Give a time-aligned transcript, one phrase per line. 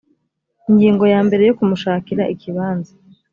[0.69, 2.91] ingingo ya mbere yo kumushakira ikibanza